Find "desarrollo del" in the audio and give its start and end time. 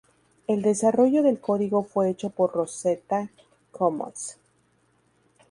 0.63-1.39